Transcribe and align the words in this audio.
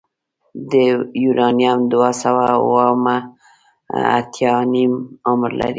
د 0.71 0.73
یورانیم 1.23 1.79
دوه 1.91 2.11
سوه 2.21 2.45
اوومه 2.59 3.17
اتیا 4.17 4.53
نیم 4.73 4.93
عمر 5.29 5.51
لري. 5.59 5.69